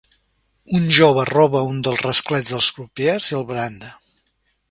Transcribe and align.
Un 0.77 0.87
jove 0.99 1.25
roba 1.29 1.61
un 1.73 1.83
dels 1.89 2.01
rasclets 2.07 2.49
dels 2.55 2.71
crupiers 2.79 3.31
i 3.35 3.39
el 3.43 3.47
branda. 3.53 3.93